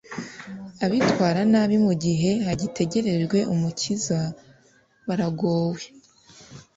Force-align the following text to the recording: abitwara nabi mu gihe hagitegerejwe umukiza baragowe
abitwara 0.85 1.39
nabi 1.51 1.75
mu 1.85 1.93
gihe 2.03 2.31
hagitegerejwe 2.45 3.37
umukiza 3.53 4.19
baragowe 5.07 5.83